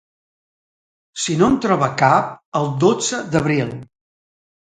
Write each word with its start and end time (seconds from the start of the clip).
Si 1.23 1.35
no 1.41 1.49
en 1.55 1.57
troba 1.65 1.89
cap, 2.03 2.33
el 2.61 2.71
dotze 2.85 3.21
d’abril. 3.37 3.71